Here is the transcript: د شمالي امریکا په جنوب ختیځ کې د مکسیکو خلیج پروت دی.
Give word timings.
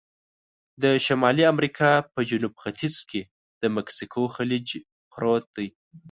د 0.83 0.83
شمالي 1.05 1.43
امریکا 1.53 1.91
په 2.13 2.19
جنوب 2.29 2.53
ختیځ 2.63 2.95
کې 3.09 3.21
د 3.61 3.63
مکسیکو 3.77 4.21
خلیج 4.35 4.67
پروت 5.11 5.45
دی. 5.55 5.67